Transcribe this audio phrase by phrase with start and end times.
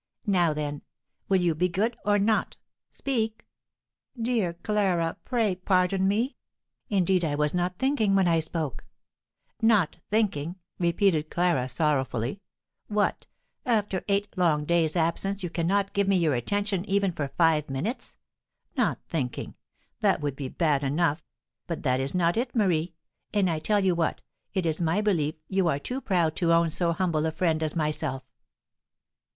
[0.25, 0.81] Now then,
[1.29, 2.57] will you be good or not?
[2.91, 3.45] Speak!"
[4.19, 6.37] "Dear Clara, pray pardon me!
[6.89, 8.83] Indeed, I was not thinking when I spoke."
[9.61, 12.41] "Not thinking!" repeated Clara, sorrowfully.
[12.87, 13.27] "What,
[13.63, 18.17] after eight long days' absence you cannot give me your attention even for five minutes?
[18.75, 19.53] Not thinking!
[19.99, 21.23] That would be bad enough;
[21.67, 22.95] but that is not it, Marie.
[23.35, 26.71] And I tell you what, it is my belief you are too proud to own
[26.71, 28.23] so humble a friend as myself."